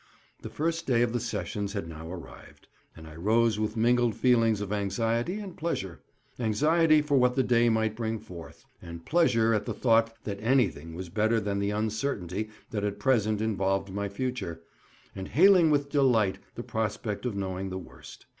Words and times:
The 0.41 0.49
first 0.49 0.87
day 0.87 1.03
of 1.03 1.13
the 1.13 1.19
sessions 1.19 1.73
had 1.73 1.87
now 1.87 2.11
arrived, 2.11 2.67
and 2.97 3.05
I 3.05 3.15
rose 3.15 3.59
with 3.59 3.77
mingled 3.77 4.15
feelings 4.15 4.59
of 4.59 4.73
anxiety 4.73 5.37
and 5.39 5.55
pleasure; 5.55 5.99
anxiety 6.39 7.03
for 7.03 7.17
what 7.17 7.35
the 7.35 7.43
day 7.43 7.69
might 7.69 7.95
bring 7.95 8.17
forth, 8.17 8.65
and 8.81 9.05
pleasure 9.05 9.53
at 9.53 9.67
the 9.67 9.75
thought 9.75 10.11
that 10.23 10.41
anything 10.41 10.95
was 10.95 11.09
better 11.09 11.39
than 11.39 11.59
the 11.59 11.69
uncertainty 11.69 12.49
that 12.71 12.83
at 12.83 12.97
present 12.97 13.41
involved 13.41 13.93
my 13.93 14.09
future, 14.09 14.63
and 15.15 15.27
hailing 15.27 15.69
with 15.69 15.91
delight 15.91 16.39
the 16.55 16.63
prospect 16.63 17.23
of 17.27 17.35
knowing 17.35 17.69
the 17.69 17.77
worst. 17.77 18.25